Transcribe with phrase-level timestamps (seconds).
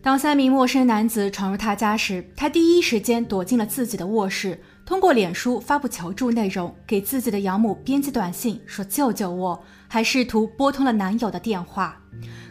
[0.00, 12.00] 当三名陌生男子闯入他家时，他第一时间躲进了自己的卧室，通过脸书发布求助内容，给自己的养母编辑短信说“救救我”，还试图拨通了男友的电话。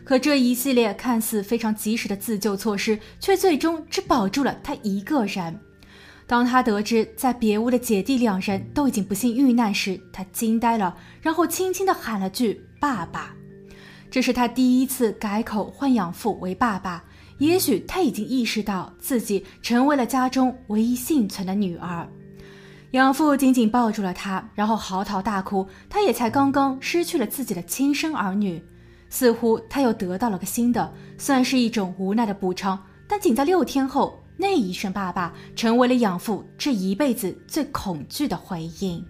[0.03, 5.59] 可这一系列看似非常及时的自救措施，却最终只保住了他一个人。
[6.27, 13.33] 当他得知在别屋的姐弟两人都已经不幸遇难时，他惊呆了，然后轻轻地喊了句“爸爸”。
[14.11, 17.03] 这是他第一次改口唤养父为爸爸。
[17.37, 22.07] 也许他已经意识到自己成为了家中唯一幸存的女儿。
[22.91, 25.67] 养父紧紧抱住了他，然后嚎啕大哭。
[25.89, 28.63] 他也才刚刚失去了自己的亲生儿女，
[29.09, 32.81] 似乎他又得到了个新的，算是一种无奈的补偿。
[33.07, 39.03] 但仅在六天后，那一声“爸爸”成为了养父这一辈子最恐惧的回应。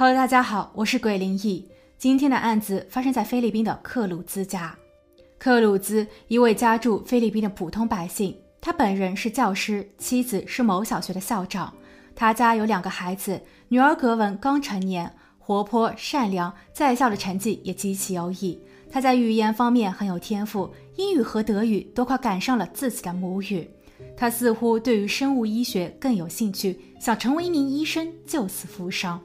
[0.00, 1.68] Hello，大家好，我是鬼灵异。
[1.98, 4.74] 今天的案子发生在菲律宾的克鲁兹家。
[5.38, 11.74] 克鲁兹一位家住菲律宾的普通百姓，他本人是教师，妻子是某小学的校长。
[12.16, 18.58] 他家有两个孩子，女儿格文刚成年，活泼善良，在校的成绩也极其优异。
[18.90, 23.68] 他在语言方面很有天赋，英语和德语都快赶上了自己的母语。
[24.16, 29.20] 他似乎对于生物医学更有兴趣，想成为一名医生，救死扶伤。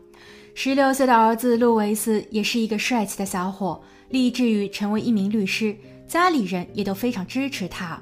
[0.57, 5.75] 十六岁的儿子路维斯也是一个帅气的小伙，立志于成为一名律师，
[6.07, 8.01] 家里人也都非常支持他。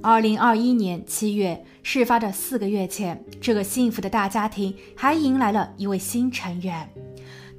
[0.00, 6.88] 二零二一年七月，事发的四个月前，这个幸福的大家庭还迎来了一位新成员，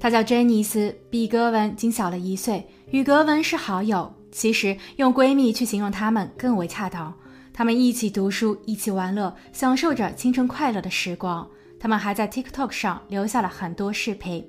[0.00, 4.12] 他叫珍妮斯，比格文仅小了一岁，与格文是好友。
[4.32, 7.14] 其实用闺蜜去形容他们更为恰当。
[7.52, 11.48] 他们一起读书，一起玩乐，享受着青春快乐的时光。
[11.84, 14.42] 他们还在 TikTok 上留下了很多视频。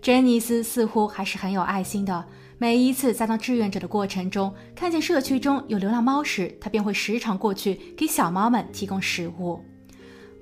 [0.00, 2.24] 珍妮斯似乎还是很有爱心的。
[2.56, 9.62] 每一次在当志愿者的过程中，看见社区中有流浪猫时，他便会时常过去给小猫们提供食物。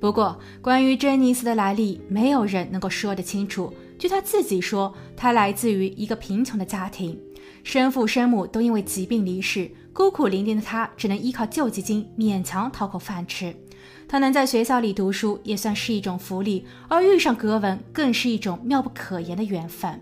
[0.00, 3.74] 不过，关于珍妮斯的来历，没有人能够说得清楚。
[3.98, 7.20] 据他自己说，他来自于一个贫穷的家庭，
[7.64, 13.52] 生父生母都因为疾病离世，孤苦伶仃的他只能依靠救济金勉强讨口饭吃。
[14.06, 20.00] 他能在学校里读书也算是一种福利，而遇上格文更是一种妙不可言的缘分。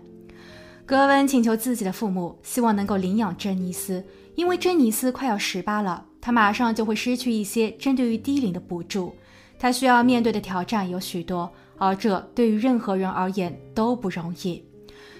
[0.85, 4.05] 格文请求自己的父母，希望能够领养珍妮斯，
[4.35, 9.13] 因为珍妮斯快要十八了，他马上就会失去一些针对于低龄的补助。
[9.59, 14.63] 他需要面对的挑战有许多，而这对于任何人而言都不容易。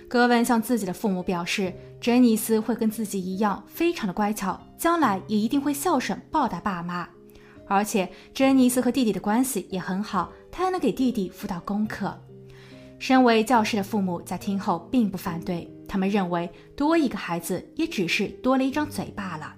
[0.07, 7.09] 格文向自己的父母表示，珍妮斯会跟自己一样非常的乖巧，将来也一定会孝顺报答爸妈。
[7.67, 12.17] 而且珍妮斯和弟弟的关系也很好，他还能给弟弟辅导功课。
[12.99, 19.53] 身为教师的父母在听后并不反对，他们认为多一个孩子也只是多了一张嘴罢了。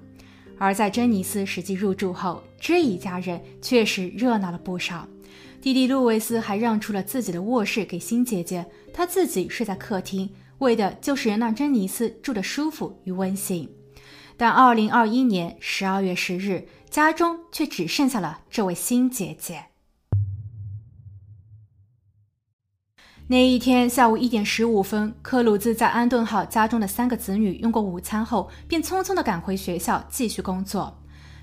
[0.58, 5.08] 而在珍妮斯实际入住后，这一家人确实热闹了不少。
[5.62, 13.70] 弟弟路维斯还让出了自己的卧室给新姐姐，他自己睡在客厅，为的就是能让珍妮斯住得舒服与温馨。
[14.40, 16.68] 但二零二一年十二月十日。
[16.90, 19.66] 家中却只剩下了这位新姐姐。
[23.28, 31.00] 那一天下午一点十五分，克鲁兹在安顿好家中的三个子女用过午餐后，便匆匆的赶回学校继续工作。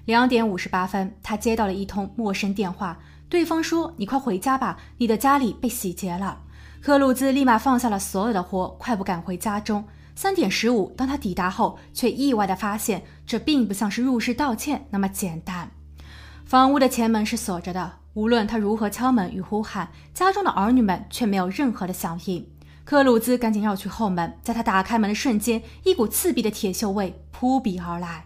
[0.06, 2.98] 两点五十八分，他接到了一通陌生电话，
[3.28, 6.42] 对方说：“你快回家吧，你的家里被洗劫了。”
[6.82, 9.84] 克鲁兹立马放下了所有的活，快步赶回家中。
[10.16, 15.70] 三点十五，当他抵达后，却意外地发现，这并不像是入室盗窃那么简单。
[16.46, 22.48] 房屋的前门是锁着的，无论他如何敲门与呼喊，家中的儿女们却没有任何的响应。
[22.84, 28.24] 克鲁兹赶紧绕去后门，在他打开门的瞬间，一股刺鼻的铁锈味扑鼻而来。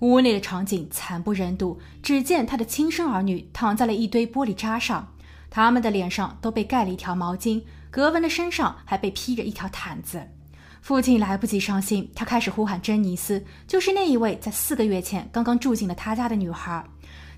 [0.00, 5.14] 屋内的场景惨不忍睹，只见他的亲生儿女躺在了一堆玻璃渣上，
[5.50, 10.28] 他们的脸上都被盖了一条毛巾，格文的身上还被披着一条毯子。
[10.84, 16.84] 父亲来不及伤心，他开始呼喊珍妮斯，就是那一位在四个月前刚刚住进了他家的女孩。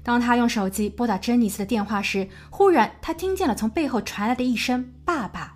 [0.03, 5.55] 当他用手机拨打珍妮斯的电话时，忽然他听见了从背后传来的一声“爸爸”。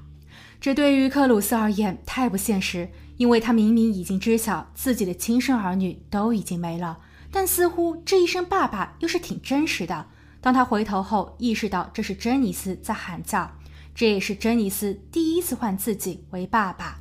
[0.61, 6.97] 这对于克鲁斯而言太不现实，因为他明明已经知晓自己的亲生儿女都已经没了，
[7.33, 10.07] 但似乎这一声“爸爸”又是挺真实的。
[10.41, 13.51] 当他回头后，意识到这是珍妮斯在喊叫，
[13.97, 17.00] 这也是珍妮斯第一次唤自己为爸爸。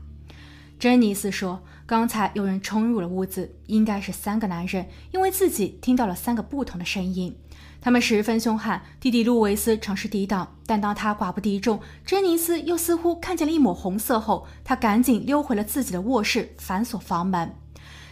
[0.80, 7.36] 珍妮斯说：“刚才有人冲入了屋子，应该是三个男人，因为自己听到了三个不同的声音。
[7.82, 8.82] 他们十分凶悍。
[8.98, 17.54] 弟弟路维斯尝试抵挡，但当他寡不敌众，珍妮斯又似乎看见了一抹红色后，他赶紧溜回了自己的卧室，反锁房门。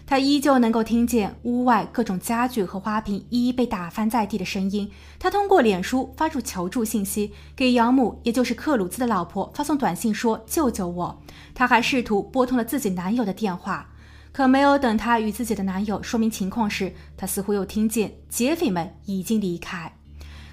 [0.08, 4.90] 他依旧能够听见屋外各种家具和花瓶一一被打翻在地的声音。
[5.20, 11.22] 他通过脸书发出求助信息，给养母，也就是克鲁兹的老婆发送短信说：“救救我！”
[11.54, 13.90] 他还试图拨通了自己男友的电话，
[14.32, 19.92] 可没有等他与自己的男友说明情况时，他似乎又听见劫匪们已经离开。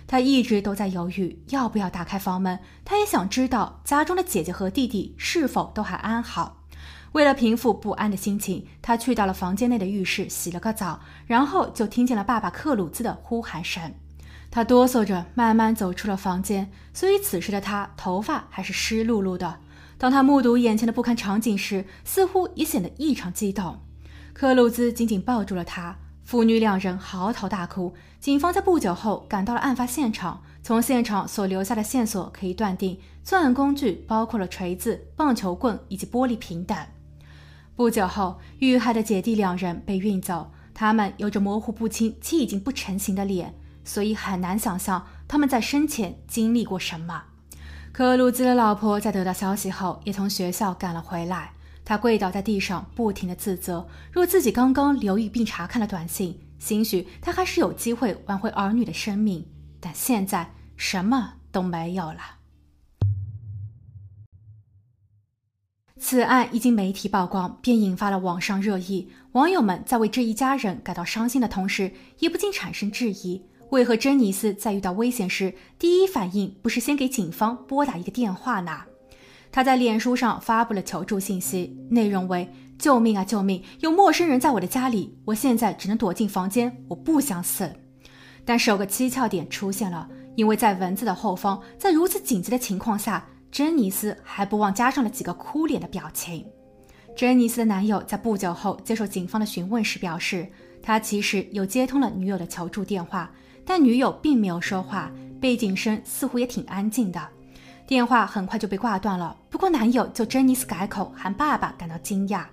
[0.09, 6.64] 他一直都在犹豫要不要打开房门，他也想知道家中的姐姐和弟弟是否都还安好。
[7.15, 13.95] 为了平复不安的心情，他去到了房间内的浴室洗了个澡，然后就听见了爸爸克鲁兹的呼喊声。
[14.51, 19.61] 他哆嗦着慢慢走出了房间，所以此时的他头发还是湿漉漉的。
[19.97, 23.79] 当他目睹眼前的不堪场景时，似乎也显得异常激动。
[24.33, 27.95] 克鲁兹紧紧抱住了他，父女两人嚎啕大哭。
[28.19, 36.77] 警方在不久后赶到了案发现场，从现场所留下的线索可以断定，作案工具包括了锤子、棒球棍以及玻璃瓶等。
[37.77, 40.53] 不久后，遇害的姐弟两人被运走。
[40.73, 43.55] 他们有着模糊不清且已经不成形的脸，
[43.85, 47.25] 所以很难想象他们在生前经历过什么。
[47.93, 51.53] 克鲁兹的老婆在得到消息后，也从学校赶了回来。
[51.85, 59.47] 她跪倒在地上，不停地自责：若自己刚刚留意并查看了短信，兴许她还是有机会挽回儿女的生命。
[59.81, 62.21] 但现在什么都没有了。
[66.07, 69.09] 此案一经媒体曝光，便引发了网上热议。
[69.33, 73.41] 网友们在为这一家人感到伤心的同时，也不禁产生质疑：
[73.71, 78.83] 为何珍妮斯在遇到危险时，第一反应不是先给警方拨打一个电话呢？
[79.51, 83.63] 他在脸书上发布了求助信息，内容为：“救命啊，救命！
[83.81, 87.73] 有陌生人在我的家里，我现在只能躲进房间，我不想死。”
[88.45, 90.07] 但是有个蹊跷点出现了，
[90.37, 93.27] 因为在文字的后方，在如此紧急的情况下。
[93.55, 96.45] 珍妮斯还不忘加上了几个哭脸的表情。
[97.15, 100.45] 珍妮斯的男友在不久后接受警方的询问时表示，
[100.83, 103.31] 他其实有接通了女友的求助电话，
[103.65, 105.09] 但女友并没有说话，
[105.41, 107.29] 背景声似乎也挺安静的。
[107.87, 109.37] 电话很快就被挂断了。
[109.49, 112.45] 不过，男友就珍妮斯改口喊爸爸感到惊讶，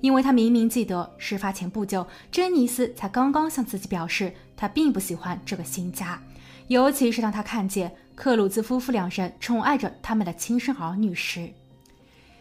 [0.00, 6.18] 因为他明明记得事发前不久，珍妮斯才刚刚向自己表示，他并不喜欢这个新家。
[6.68, 11.48] 尤其是当他看见克鲁兹夫妇两人宠爱着他们的亲生儿女时，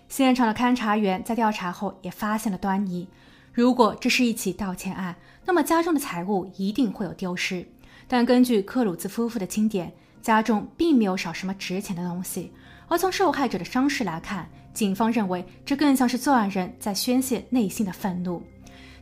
[0.08, 3.06] 现场的勘查员在调查后也发现了端倪。
[3.52, 5.14] 如果这是一起盗窃案，
[5.46, 7.68] 那么家中的财物一定会有丢失。
[8.08, 9.92] 但根据克鲁兹夫妇的清点，
[10.22, 12.52] 家中并没有少什么值钱的东西。
[12.88, 18.42] 而从受害者的伤势来看，警方认为这更像是作案人在宣泄内心的愤怒。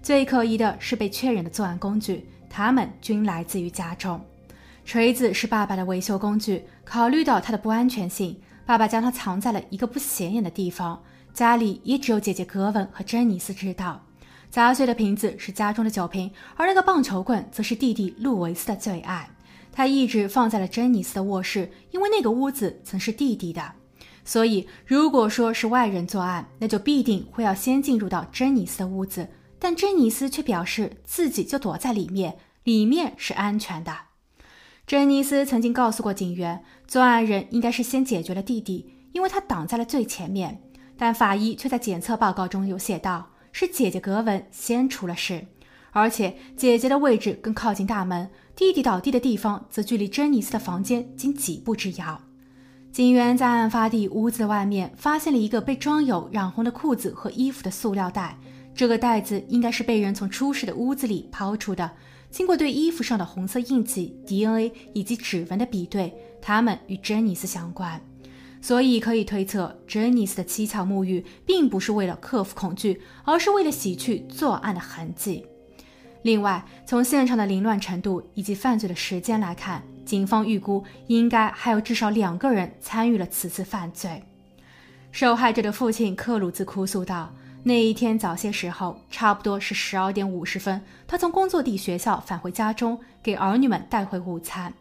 [0.02, 4.20] 最可疑的是被确认的作案工具，它们均来自于家中。
[4.86, 6.66] 锤子是爸爸的维修工具。
[6.84, 11.02] 考虑到它的不安全性，爸爸将它藏在了一个不显眼的地方，
[11.34, 14.04] 家里也只有姐姐格文和珍妮斯知道。
[14.50, 19.30] 砸碎的瓶子是家中的酒瓶，而那个棒球棍则是弟弟路维斯的最爱。
[19.72, 23.72] 他一直放在了珍妮斯的卧室，因为那个屋子曾是弟弟的。
[24.24, 29.28] 所以，如果说是外人作案，那就必定会要先进入到珍妮斯的屋子。
[29.58, 33.92] 但珍妮斯却表示自己就躲在里面，里面是安全的。
[34.86, 40.62] 珍妮斯曾经告诉过警员，作案人应该是先解决了弟弟，因为他挡在了最前面。
[40.98, 45.48] 但法医却在检测报告中有写道，是姐姐格文先出了事，
[45.92, 52.22] 而且姐姐的位置更靠近大门，弟弟倒地的地方则距离珍妮斯的房间仅几步之遥。
[52.92, 58.38] 警员在案发地屋子外面发现了一个被装有染红的裤子和衣服的塑料袋，
[58.76, 61.90] 这个袋子应该是被人从出事的屋子里抛出的。
[62.34, 66.12] 经过对衣服上的红色印记、DNA 以及指纹的比对，
[66.42, 68.02] 他们与珍妮斯相关，
[68.60, 75.46] 所以可以推测，珍妮斯的蹊跷沐浴并不是为了克服恐惧，而是为了洗去作案的痕迹。
[76.24, 84.24] 另外，从现场的凌乱程度以及犯罪的时间来看，警方预估应该还有至少两个人参与了此次犯罪。
[85.12, 87.32] 受害者的父亲克鲁兹哭诉道。
[87.66, 94.74] 那一天早些时候，差不多是十二点五十分，他从工作地学校返回家中，给儿女们带回午餐。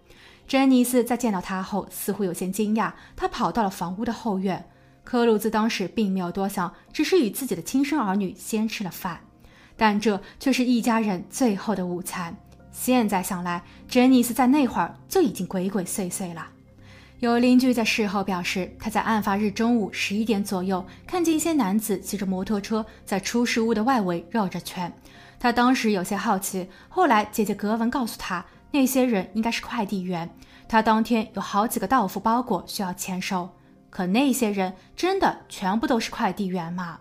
[0.48, 4.68] 珍妮斯在见到他后，似乎有些惊讶，他跑到了房屋的后院。
[5.04, 9.20] 科鲁兹当时并没有多想，只是与自己的亲生儿女先吃了饭，
[9.76, 12.36] 但这却是一家人最后的午餐。
[12.72, 16.48] 现在想来，珍妮斯在那会儿就已经鬼鬼祟祟了。
[17.22, 24.92] 有邻居在事后表示，他在案发日中午十一点左右看见一些男子骑着摩托车在出事屋的外围绕着圈。
[25.38, 30.28] 他当时有些好奇，后来姐姐格文告诉他，那些人应该是快递员。
[30.66, 33.50] 他当天有好几个到付包裹需要签收，
[33.88, 36.98] 可那些人真的全部都是快递员吗？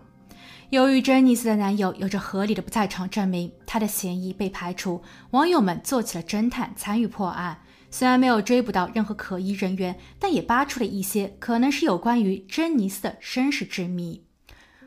[0.70, 5.02] 由于珍妮斯的男友有着合理的不在场证明，他的嫌疑被排除。
[5.32, 7.58] 网友们做起了侦探，参与破案。
[7.92, 14.24] 虽然没有追捕到任何可疑人员，但也扒出了一些可能是有关于珍妮斯的身世之谜。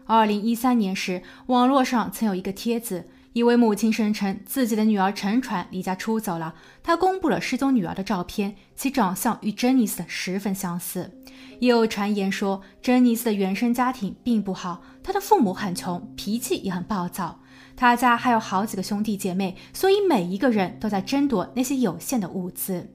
[0.06, 6.56] 二零一三年时，网络上曾有一个帖子，一位母亲声称自己的女儿沉船离家出走了。
[6.82, 11.12] 她公布了失踪女儿的照片，其长相与珍妮斯十分相似。
[11.60, 17.42] 也有传言说，珍妮斯的原生家庭并不好，她的父母很穷，脾气也很暴躁。
[17.76, 22.95] 她家还有好几个兄弟姐妹，所以每一个人都在争夺那些有限的物资。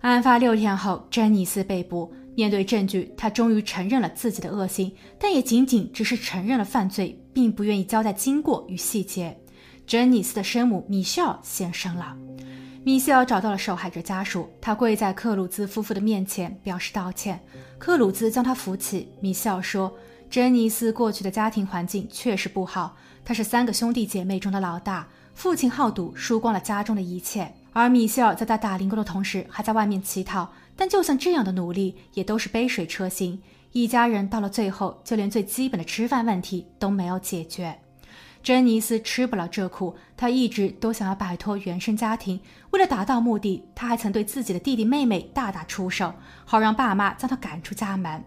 [0.00, 2.12] 案发六天后，珍妮斯被捕。
[2.36, 9.36] 面对证据，她终于承认了自己的恶行，但也仅仅只是承认了犯罪，并不愿意交代经过与细节。
[9.84, 12.16] 珍妮斯的生母米歇尔现身了。
[12.84, 17.40] 米歇尔找到了受害者家属，他跪在克鲁兹夫妇的面前表示道歉。
[17.76, 19.08] 克鲁兹将他扶起。
[19.20, 19.92] 米歇尔说
[20.30, 30.50] ：“珍妮斯过去的家庭环境确实不好，她是三个兄弟姐妹中的老大，父亲好赌，输光了家中的一切。”而米歇尔在他打零工的同时，还在外面乞讨。
[30.74, 33.40] 但就算这样的努力，也都是杯水车薪。
[33.70, 37.78] 一家人到了最后，就连最基本的吃饭问题都没有解决。
[38.42, 42.40] 珍妮斯吃不了这苦，她一直都想要摆脱原生家庭。
[42.70, 46.12] 为了达到目的，她还曾对自己的弟弟妹妹大打出手，
[46.44, 48.24] 好让爸妈将她赶出家门。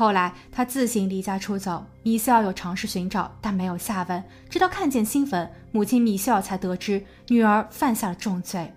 [0.00, 1.84] 后来，他自行离家出走。
[2.02, 4.24] 米歇尔有尝试寻找，但没有下文。
[4.48, 8.72] 直到看见新闻，母亲米歇尔才得知女儿犯下了重罪。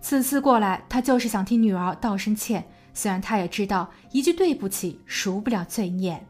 [0.00, 2.64] 此次过来，他就是想替女儿道声歉。
[2.94, 6.26] 虽然他也知道一句对不起赎不了罪孽。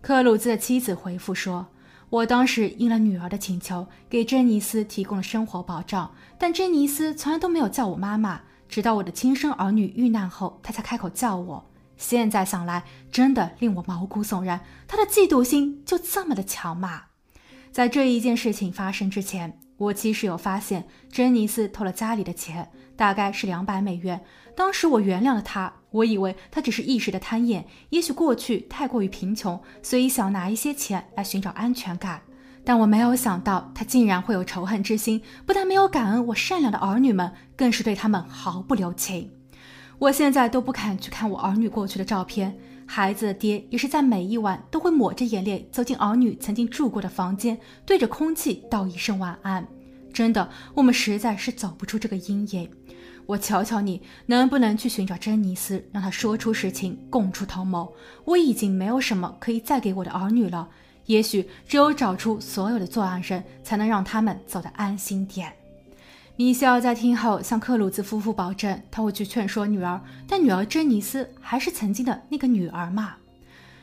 [0.00, 1.66] 克鲁兹的妻子回复说
[2.08, 8.40] ：“我当时应了女儿的请求，给珍妮斯提供了生活保障，但珍妮斯从来都没有叫我妈妈。
[8.70, 11.62] 直到我的亲生儿女遇难后，她才开口叫我。
[12.00, 14.62] 现在想来，真的令我毛骨悚然。
[14.88, 17.02] 他的嫉妒心就这么的强吗？
[17.70, 24.22] 在这一件事情发生之前。”我其实有发现，珍妮斯偷了家里的钱，大概是两百美元。
[24.54, 32.20] 当时我原谅了他，我以为他只是一时的贪念，也许过去太过于贫穷，所以想拿一些钱来寻找安全感。
[32.62, 39.32] 但我没有想到，他竟然会有仇恨之心，不但没有感恩我善良的儿女们，更是对他们毫不留情。
[40.00, 42.56] 我现在都不敢去看我儿女过去的照片。
[42.86, 49.68] 孩子的爹也是在每一晚都会抹着眼泪走进儿女曾经住过的房间，对着空气道一声晚安。
[50.10, 52.68] 真的，我们实在是走不出这个阴影。
[53.26, 57.94] 我求求你，能不能去寻找珍妮斯，让她说出实情，供出同谋？
[58.24, 60.66] 我已经没有什么可以再给我的儿女了。
[61.04, 65.52] 也许只有找出所有的作案人，才能让他们走得安心点。
[66.40, 73.16] 米歇尔在听后向克鲁兹夫妇保证，他会去劝说女儿，但女儿珍妮斯还是曾经的那个女儿嘛。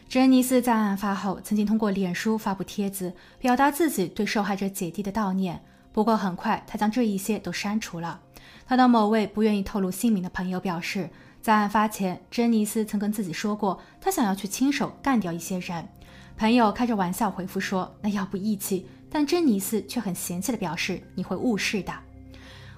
[0.09, 5.63] 珍妮斯在案发后曾经通过脸书发布帖子，表达自己对受害者姐弟的悼念。
[5.93, 8.19] 不过很快，他将这一些都删除了。
[8.65, 11.11] 他的某位不愿意透露姓名的朋友表示，
[11.43, 15.87] 在案发前，珍妮斯曾跟自己说过，他想要去亲手干掉一些人。
[16.35, 21.93] 朋友开着玩笑回复说：“那要不义气？”但珍妮斯却很嫌弃地表示：“你会误事的。”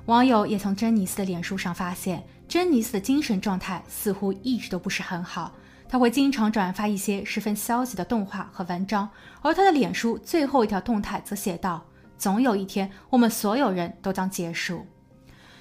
[0.09, 5.53] 网友也从珍妮斯的脸书上发现，珍妮斯的精神状态似乎一直都不是很好。
[5.87, 9.07] 她会经常转发一些十分消极的动画和文章，
[9.43, 11.85] 而她的脸书最后一条动态则写道
[12.17, 14.87] ：“总有一天，我们所有人都将结束。”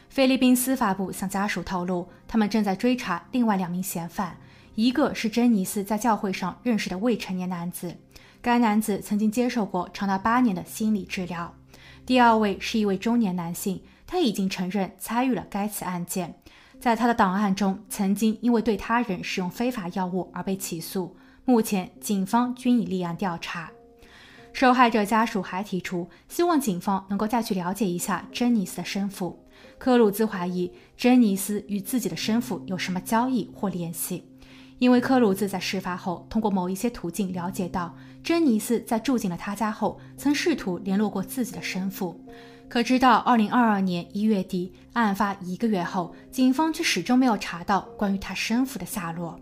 [0.09, 4.39] 菲律宾司法部向家属透露，他们正在追查另外两名嫌犯，
[4.75, 7.95] 一个是珍妮斯在教会上认识的未成年男子，
[8.41, 11.53] 该男子曾经接受过长达八年的心理治疗；
[12.07, 13.83] 第二位是一位中年男性。
[14.09, 16.35] 他已经承认参与了该次案件，
[16.81, 21.15] 在他的档案中，曾经因为对他人使用非法药物而被起诉。
[21.45, 23.71] 目前，警方均已立案调查。
[24.55, 29.45] 受害者家属还提出，希望警方能够再去了解一下珍妮斯的生父。
[29.77, 34.25] 科鲁兹怀疑珍妮斯与自己的生父有什么交易或联系，
[34.79, 42.25] 因为科鲁兹在事发后通过某一些途径了解到，珍妮斯在住进了他家后，曾试图联络过自己的生父。
[42.69, 49.41] 可直到二零二二年一月底，案发一个月后，警方却始终没有查到关于他生父的下落。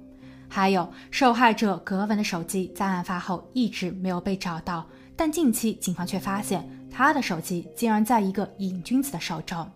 [0.49, 9.69] 还有受害者格文的手机在案发后一直没有被找到，但近期警方却发现他的手机竟然在一个瘾君子的手中。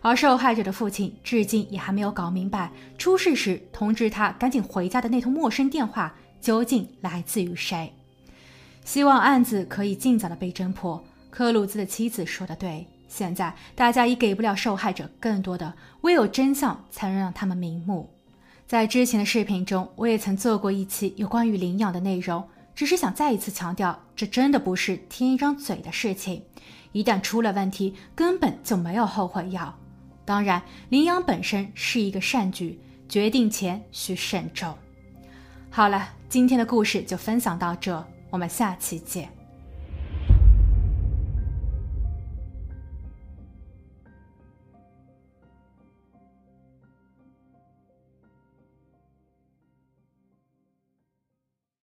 [0.00, 7.92] 而受害者的父亲至今也还没有搞明白，出事时通知他赶紧回家的那通陌生电话究竟来自于谁。
[8.82, 11.04] 希望案子可以尽早的被侦破。
[11.30, 18.10] 克鲁兹的妻子说的对，现在大家已给不了受害者更多的，唯有真相才能让他们瞑目。
[18.66, 22.42] 在之前的视频中，我也曾做过一期有关于领养的内容，
[22.74, 26.42] 只是想再一次强调，这真的不是添一张嘴的事情。
[26.90, 29.72] 一旦出了问题，根本就没有后悔药。
[30.24, 34.74] 当然，领养本身是一个善举，决定前需慎重。
[35.70, 39.43] 好了，今天的故事就分享到这，我们下期见。